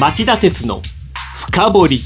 [0.00, 0.80] 町田鉄の
[1.36, 2.00] 深掘り。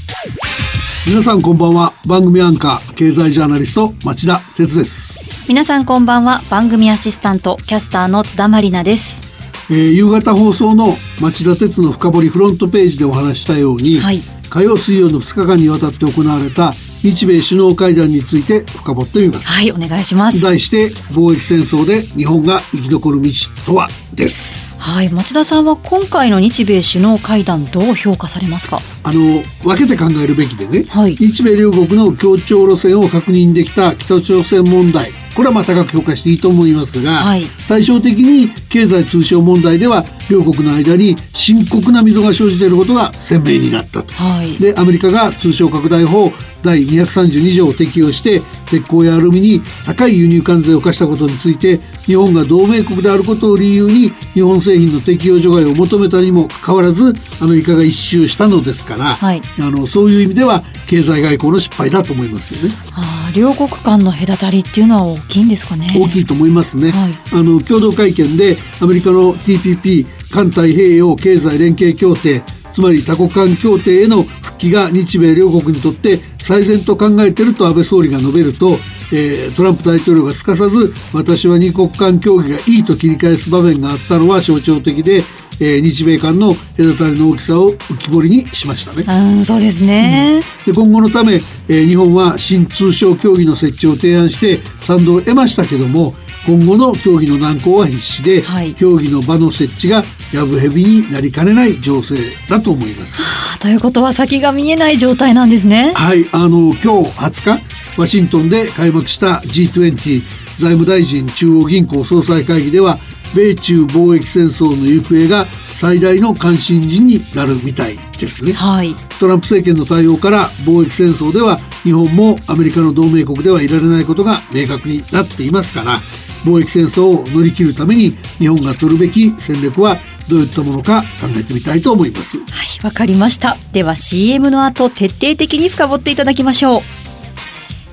[1.07, 1.93] 皆さんこんばんは。
[2.05, 5.17] 番組アンカー経済ジャーナリスト町田鉄です、
[5.47, 6.41] 皆さんこんばんは。
[6.49, 9.25] 番組アシスタントキャスターの津田まりなです。
[9.69, 14.19] えー夕方放送の町田鉄の深掘りフロントページでお話ししたように、はい。
[14.49, 19.47] 火曜水曜の2日間にわたって行われた日米首脳会談について深掘ってみます。
[19.47, 20.41] はいお願いします。
[20.41, 23.31] 題して貿易戦争で日本が生き残る道
[23.65, 28.79] とはですはい町田さんは今回の日米首脳会談どう評価されますか？
[29.03, 31.15] あの分けて考えるべきでね、はい。
[31.15, 35.11] 日米両国の協調路線を確認できた北朝鮮問題。
[35.35, 37.45] これはまあ高く評価していいと思いますが、はい。
[37.67, 44.13] 対照的に経済通商問題では両国の間に深刻な溝が生じていることが鮮明になったと。
[44.13, 44.57] はい。
[44.57, 46.31] でアメリカが通商拡大法
[46.63, 59.41] 第232条を適用して鉄鋼やアルミに高い輸入関税を課したことについて日本が同盟国であることを理由に日本製品の適用除外を求めたにもかかわらずアメリカが一周したのですから、はい。
[59.59, 62.75] あのそういう意味では経済外交の失敗だと思いますよね。
[62.93, 65.87] あー両国間の隔たりっていうのは大きいんですかね。
[65.95, 67.13] 大きいと思いますね、はい。
[67.33, 72.43] あの共同会見でアメリカの TPP 環太平洋経済連携協定
[72.77, 78.77] つまり多国間協定への復帰が日米両国にとって最善と考えていると安倍総理が述べると、
[79.11, 85.23] えートランプ大統領がすかさず私は二国間協議がいいと切り返す場面があったのは象徴的で、
[85.59, 89.03] えー日米間の隔たりの大きさを浮き彫りにしましたね。
[89.37, 96.15] うんそうですね、で今後のため、えー日本は新通商協議の設置を提案して賛同を得ましたけども
[96.47, 100.01] 今後の協議の難航は必至で、はい協議の場の設置が
[100.33, 102.15] やぶへびになりかねない情勢
[102.49, 103.19] だと思います。
[103.53, 110.21] あということは先が見えない状態なんですねはい、あの今日20日ワシントンで開幕した G20
[110.59, 112.95] 財務大臣中央銀行総裁会議では
[113.35, 118.53] 米中貿易戦争の行方が最大の関心事になるみたいですね。
[118.53, 125.99] はいトランプ政権の対応から貿易戦争では日本もアメリカの同盟国ではいられないことが明確になっていますから
[126.45, 129.97] 貿易戦争を乗り切るために日本が取るべき戦略は
[130.29, 132.37] どういったものか考えてみたいと思います。
[132.37, 132.45] はい
[132.83, 133.57] わかりました。
[133.73, 136.81] では CM の後徹底的に深掘っていただきましょう。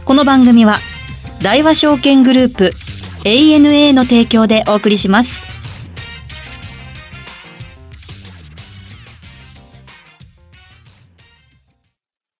[0.04, 0.78] この番組は
[1.43, 2.71] 大和証券グループ
[3.25, 5.43] ANA の提供でお送りします。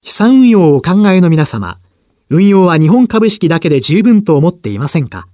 [0.03, 1.78] 資産運用をお考えの皆様、
[2.28, 5.26] 運用は日本株式だけで十分と思っていませんか？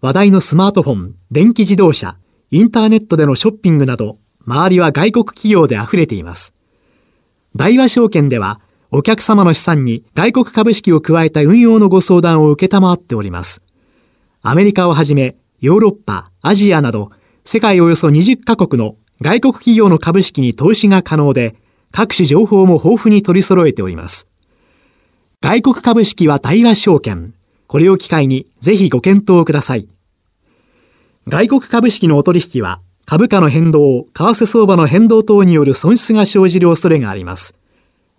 [0.00, 2.16] 話題のスマートフォン、電気自動車、
[2.50, 4.16] インターネットでのショッピングなど、
[4.46, 6.54] 周りは外国企業で溢れています。
[7.54, 13.60] 大和証券では、お客様の資産に外国株式を加えた運用のご相談を受けたまわっております。
[14.40, 17.10] アメリカをはじめ、ヨーロッパ、アジアなど、
[17.44, 21.56] 世界およそ20カ国の外国企業の株式に投資が可能で、
[21.92, 24.26] 各種情報も豊富に取り揃えております。
[25.42, 27.34] 外国株式は大和証券。
[27.70, 29.86] これを機会にぜひご検討ください。
[31.28, 37.54] 外国株式のお取引は、株価の変動、為替相場の変動等による損失が生じる恐れがあります。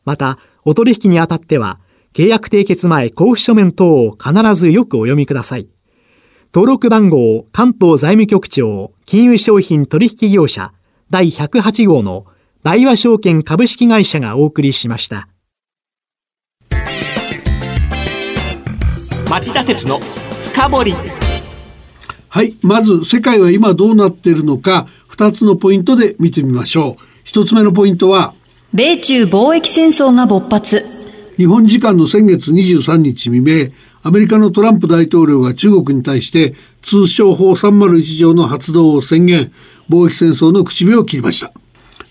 [0.06, 1.82] また、お取引にあたっては、
[2.14, 5.68] 契約締結前交付書面等を必ずよくお読みください。
[6.54, 10.74] 登録番号関東財務局長金融商品取引業者
[11.10, 12.26] 第108号の
[12.64, 15.28] 大和証券株式会社がお送りしました。
[19.32, 19.98] 町田鉄の
[20.54, 20.94] 深掘り
[22.28, 27.28] はい、まず世界は今どうなっているのか2つのポイントで見てみましょう。
[27.30, 28.34] 1つ目のポイントは
[28.74, 30.86] 米中貿易戦争が勃発
[31.38, 33.72] 日本時間の先月23日未明、
[34.04, 39.54] アメリカのトランプ大統領が中国に対して通商法301条の発動を宣言、
[39.90, 41.54] 貿易戦争の口火を切りました。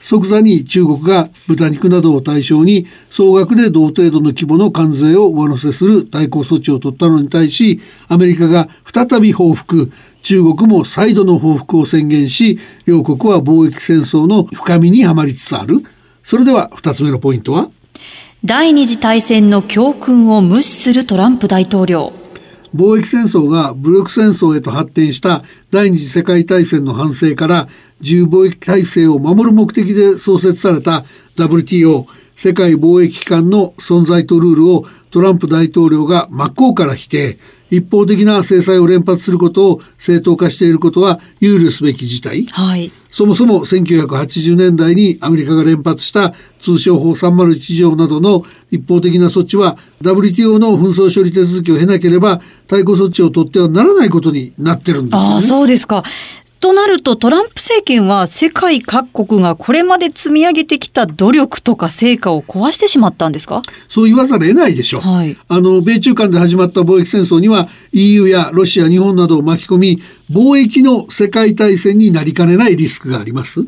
[0.00, 9.92] 即座に中国が豚肉などを対象に総額で同程度の規模の関税を上乗せする対抗措置を取ったのに対しアメリカが再び報復。
[10.22, 15.82] 中国も再度の報復を宣言し両国は貿易戦争の深みにはまりつつある。
[16.22, 17.70] それでは2つ目のポイントは？
[18.44, 22.12] 第二次大戦の教訓を無視するトランプ大統領。
[22.74, 27.68] 貿易戦争が武力戦争へと発展した第二次世界大戦の反省から
[28.00, 31.04] 自由貿易体制を守る目的で創設された
[31.36, 32.06] WTO
[32.36, 37.38] 世界貿易機関の存在とルールをトランプ大統領が真っ向から否定。
[37.70, 42.92] 一方的な制裁を連発することを正当化していることは憂慮すべき事態はい。
[43.10, 55.34] そもそも1980年代にアメリカが連発した通商法301条などの一方的な措置は WTO の紛争処理手続きを経なければ対抗措置を取ってはならないことになってるんですよね。
[55.34, 56.04] ああ、そうですか。
[56.60, 63.62] となるとトランプ政権は世界各国がこれまで積み上げてきた努力とか成果を壊してしまったんですか？
[63.88, 65.00] そう言わざるを得ないでしょう。
[65.00, 73.62] はいあの、米中間で始まった貿易戦争には EU やロシア、日本などを巻き込み、貿易の世界大戦になりかねないリスクがあります。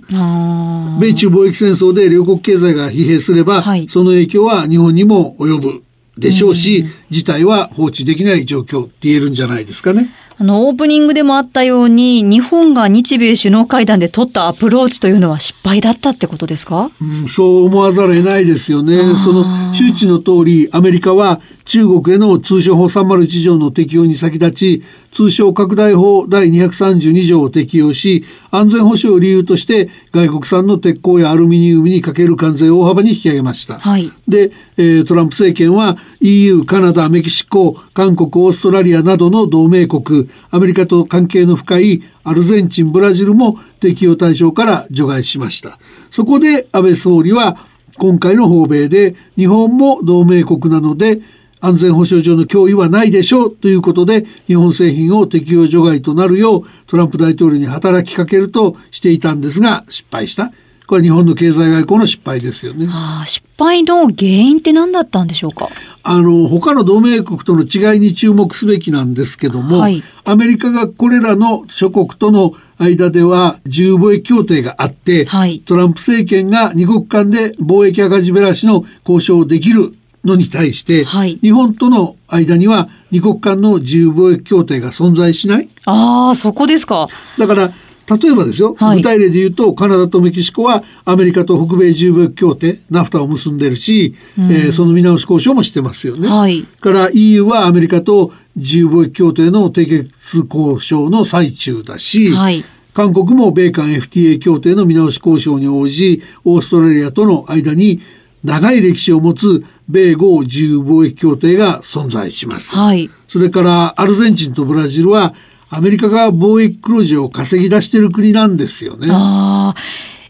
[1.00, 5.82] 米中貿易戦争で両国経済が疲弊すれば、はいその影響は日本にも及ぶ
[6.18, 10.12] でしょうし、事態は放置できない状況って言えるんじゃないですかね。
[10.42, 16.90] あの、オープニングでもあったように、日本が日米首脳会談で取ったアプローチというのは失敗だったってことですか？
[17.00, 19.14] うん、そう思わざるを得ないですよね。
[19.22, 33.78] その周知の通り、アメリカは中国への通商法301条の適用に先立ち、通商拡大法第232条を適用し、安全保障を理由として外国産の鉄鋼やアルミニウムにかける関税を大幅に引き上げました。
[33.78, 45.78] はいで、えトランプ政権は EU、カナダ、メキシコ、韓国、オーストラリアなどの同盟国、アメリカと関係の深いアルゼンチン、ブラジルも適用対象から除外しました。
[46.10, 47.56] そこで安倍総理は
[47.98, 51.20] 今回の訪米で日本も同盟国なので
[51.60, 60.52] 安全保障上の脅威はないでしょうということで日本製品を適用除外となるようトランプ大統領に働きかけるとしていたんですが失敗した。
[60.92, 62.86] これは日本の経済外交の失敗ですよね。
[62.90, 65.70] あー失敗の原因って何だったんでしょうか？
[66.02, 79.94] あの他の同盟国との違いに注目すべきなんですけども、はいアメリカがこれらの諸国との間では自由貿易協定があって、はいトランプ政権が二国間で貿易赤字減らしの交渉をできる
[80.24, 85.70] のに対して、はい日本との間には二国間の自由貿易協定が存在しない。
[85.86, 87.08] ああ、そこですか。
[87.38, 87.72] だから
[88.16, 96.28] 例えばですよ、はい具体例で言うとカナダとメキシコはアメリカと北米自由貿易協定ナフタを結んでるし、えーその見直し交渉もしてますよね。
[96.28, 102.64] はいから EU はアメリカと自由貿易協定の締結交渉の最中だし、はい
[102.94, 108.02] 韓国も米韓 FTA 協定の見直し交渉に応じオーストラリアとの間に
[108.44, 112.74] 長い歴史を持つ米豪自由貿易協定が存在します。
[112.74, 113.10] はい。
[113.28, 115.34] それからアルゼンチンとブラジルは
[115.74, 119.08] アメリカが貿易黒字を稼ぎ出している国なんですよね。
[119.10, 119.80] ああ、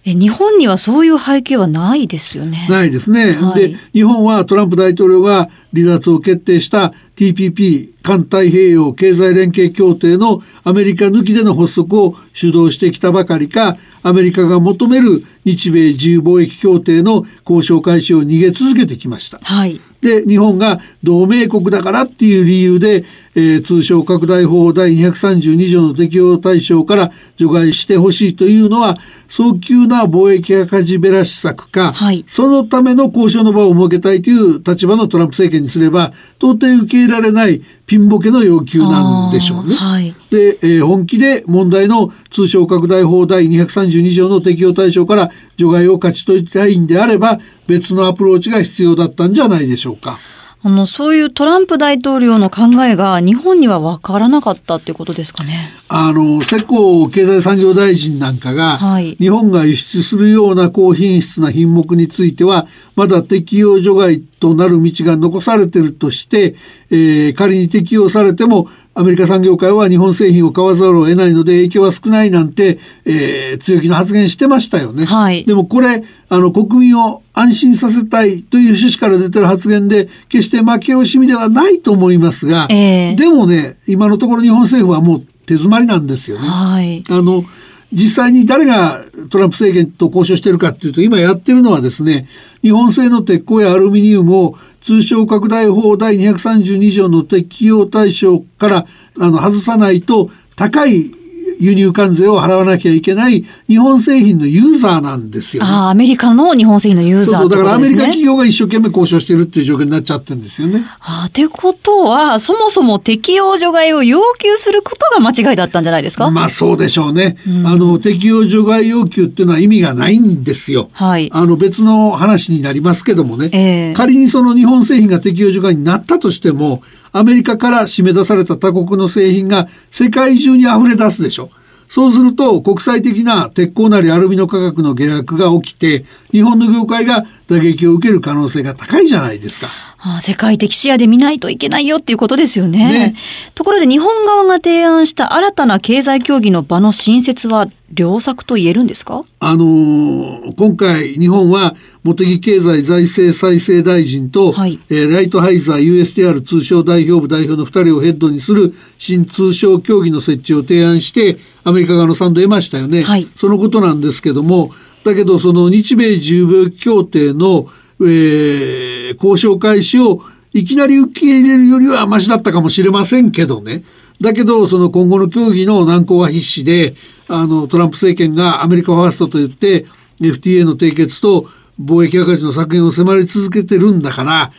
[0.05, 2.69] え日本にはそういう背景はないですよね。
[2.71, 3.33] ないですね。
[3.33, 19.41] はいで、日本はトランプ大統領が離脱を決定した TPP 環太平洋経済連携協定のアメリカ抜きでの発足を主導してきたばかりか、アメリカが求める日米自由貿易協定の交渉開始を逃げ続けてきました。
[19.43, 19.81] はい。
[20.03, 23.05] で、日本が同盟国だからっていう理由で、
[23.35, 28.97] えー通商拡大法第232条の適用対象から除外してほしいというのは、
[29.29, 39.77] 早急な貿易赤字減らし策か、はいそのための交渉の場を設けたいという立場のトランプ政権にすれば、到底受け入れられないピンボケの要求なんでしょうね。
[39.77, 40.15] はい。
[40.33, 50.19] で、えー本気で問題の通商拡大法第232条の適用対象から除外を勝ち取りたいんであれば、別のアプローチが必要だったんじゃないでしょうか。
[50.65, 55.71] あの、そういうトランプ大統領の考えが日本には分からなかったっていうことですかね。
[55.89, 66.57] あの、世耕経済産業大臣なんかが、はい日本が輸出するような高品質な品目については、まだ適用除外となる道が残されているとして、
[66.91, 75.05] えー仮に適用されても、アメリカ産業界は日本製品を買わざるを得ないので影響は少ないなんて、えー強気の発言してましたよね。
[75.05, 86.49] はいでもこれ、あの、国民を安心させたいという趣旨から出てる発言で、決して負け惜しみではないと思いますが、ええでもね、今のところ日本政府はもう手詰まりなんですよね。
[86.49, 87.05] はい。
[87.09, 87.45] あの、
[87.93, 92.27] 実際に誰がトランプ政権と交渉してるかっていうと、今やってるのはですね、
[92.63, 98.87] 日本製の鉄鋼やアルミニウムを通商拡大法第232条の適用対象から
[99.19, 101.13] あの外さないと高い
[101.63, 105.71] 輸入関税を払わなきゃいけない日本製品のユーザーなんですよね。
[105.71, 108.01] ああ、アメリカの日本製品のユーそうそう、ザーってだからアメリカ。
[108.03, 110.85] 企業が一生懸命交渉してるっていう状況になっちゃってるんですよね。
[111.01, 117.37] ああ、ってことは、そもそも適用除外を要求することが間違いだったんじゃないですか、まあそうでしょうね。
[117.65, 120.89] あの、適用除外要求っていうのは意味がないんですよ。
[120.93, 123.51] はいあの別の話になりますけどもね。
[123.53, 131.51] ええ仮にその日本製品が適用除外になったとしても、アメリカから締め出された他国の製品が世界中に溢れ出すでしょ。
[131.89, 139.69] そうすると国際的な鉄鋼なりアルミの価格の下落が起きて、日本の業界が打撃を受ける可能性が高いじゃないですか。
[140.05, 142.79] ああ世界的視野で見ないといけないよっていうことですよね。
[143.13, 143.17] ね。
[143.55, 149.25] ところで日本側が提案した新たな経済協議の場の新設は良策と言えるんですか？
[149.39, 154.81] あのーの今回日本は茂木経済財政再生大臣と、はい。
[154.91, 163.29] えーライトハイザー USTR 通商代表部代表の2人をヘッドにする新通商協議の設置を提案してアメリカ側の賛同を得ましたよね、はい。
[163.37, 164.73] そのことなんですけども
[165.05, 167.69] だけどその日米自由貿易協定の、
[168.01, 168.93] えー
[169.23, 170.23] 交渉開始を
[170.55, 173.85] いきなり受け入れるよりはマシだったかもしれませんけどね。
[174.23, 176.95] だけど、その今後の協議の難航は必至で、
[177.29, 179.85] あの、トランプ政権がアメリカファーストと言って、
[180.21, 181.47] FTA の締結と
[181.83, 184.53] 貿易赤字の削減を迫り続けてるんだから、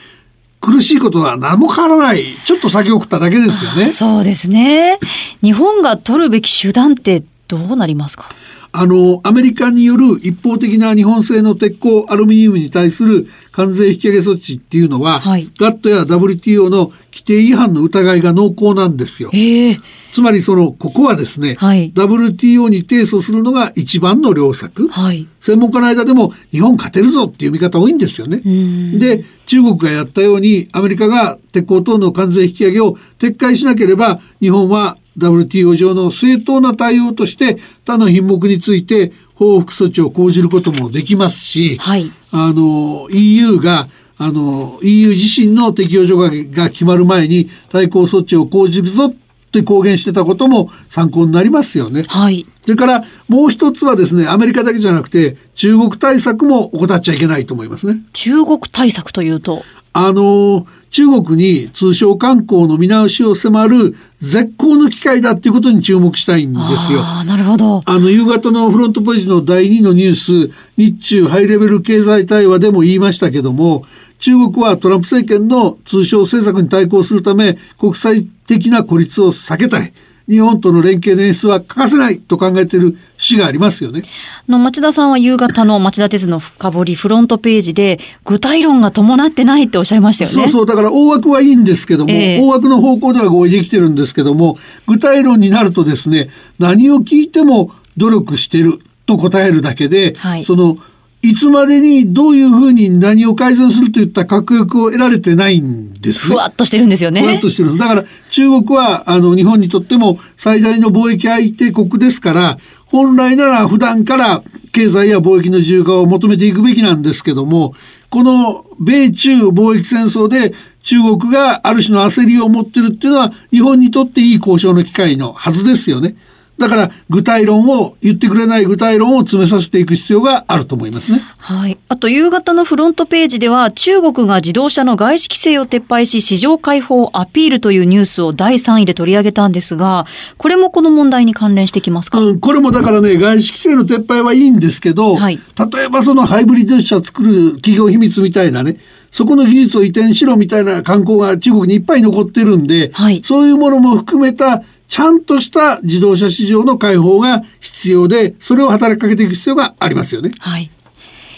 [0.61, 2.23] 苦しいことは何も変わらない。
[2.45, 3.91] ちょっと先送っただけですよね。
[3.91, 4.99] そうですね。
[5.41, 8.29] 日本が取るべき手段ってどうなりますか？
[8.75, 19.29] あの、アメリカによる一方的な日本製の鉄鋼、アルミニウムに対する関税引き上げ措置っていうのは、はいガットや WTO の規定違反の疑いが濃厚なんですよ。
[19.31, 19.79] ええ
[20.11, 24.87] つまりその、ここはですね、はい WTO に提訴するのが一番の良策。
[24.87, 25.27] はい。
[25.39, 28.37] 専門家の間でも日本勝てるぞっていう見方多いんですよね。
[28.37, 42.11] んで、中国がやったようにアメリカが鉄鋼等の関税引き上げを撤回しなければ日本は WTO 上の正当な対応として他の品目について報復措置を講じることもできますし、はい。
[42.31, 49.15] あの EU があの EU 自身の適用除外が決まる前に対抗措置を講じるぞっ
[49.51, 52.03] て公言してたことも参考になりますよね。
[52.07, 52.45] はい。
[52.63, 58.01] それからもう一つはですね、アメリカだけじゃなくて中国対策も怠っちゃいけないと思いますね。
[58.13, 59.63] 中国対策というと？
[59.93, 67.01] あの、中国に通商観光の見直しを迫る絶好の機会だっていうことに注目したいんですよ。
[67.01, 67.81] ああ、なるほど。
[67.83, 73.85] あの、夕方のフロントページの第2のニュース、日中ハイレベル経済対話でも言いましたけども、
[74.19, 79.93] 中国はトランプ政権の通商政策に対抗するため、国際的な孤立を避けたい。
[80.27, 84.03] 日本との連携の演出は欠かせないと考えている節がありますよね。
[84.47, 90.35] あの町田さんは夕方の町田鉄の深掘りフロントページで具体論が伴ってないっておっしゃいましたよね。
[90.43, 100.77] そうそう、だから大枠はいいんですけども、ええ大枠の方向では合意できてるんですけども、具体論になるとですね、何を聞いても努力してると答えるだけで、はいその、
[101.23, 106.35] いつまでにどういうふうに何を改善するといった確約を得られてないんですね。
[106.35, 107.21] ふわっとしてるんですよね。
[107.21, 117.73] ふわっとしてるんですだから中国はあの日本にとっても最大の貿易相手国ですから本来なら普段から経済や貿易の自由化を求めていくべきなんですけども
[118.09, 126.17] この米中貿易戦争で中国がある種の焦りを持ってるっていうのは日本にとっていい交渉の機会のはずですよね。
[126.63, 131.21] だから具体論を言ってくれない具体論を詰めさせていく必要があると思いますね。
[131.37, 131.77] はい。
[131.89, 140.05] あと、夕方のフロントページでは、中国が自動車の外資規制を撤廃し、市場開放をアピールというニュースを第3位で取り上げたんですが、
[140.37, 145.39] これもこの問題に関連してきますか、うん、これもだからね外資規制の撤廃はいいんですけど、はい
[145.73, 148.77] 例えばそのハイブリッド車作る企業秘密みたいなね
[149.11, 160.29] そこの技術を移転しろみたいな観光が中国にいっぱい残ってるんで、はいそういうものも含めたちゃんとした自動車市場の開放が必要でそれを働きかけていく必要がありますよね。
[160.37, 160.69] はい。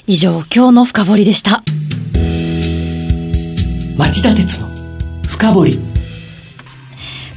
[0.08, 1.64] 以上、今日の深掘りでした。
[3.98, 4.68] 町田鉄の
[5.30, 5.80] 深掘り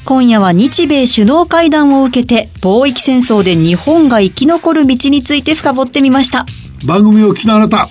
[0.04, 6.46] 今夜は日米首脳会談を受けて、貿易戦争で日本が生き残る道について深掘ってみました。
[6.84, 7.86] 番組を聞きのあなた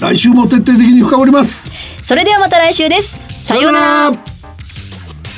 [0.00, 1.72] 来週も徹底的に深掘ります。
[2.02, 3.44] それではまた来週です。
[3.46, 4.12] さようなら。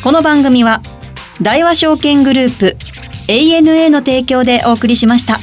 [0.03, 0.81] この番組は、
[1.43, 2.77] 大和証券グループ、
[3.27, 5.39] ANA の提供でお送りしました。